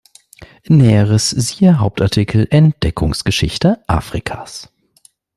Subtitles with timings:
[0.67, 4.71] Näheres siehe Hauptartikel "Entdeckungsgeschichte Afrikas".